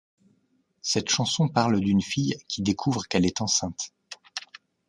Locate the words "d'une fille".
1.79-2.35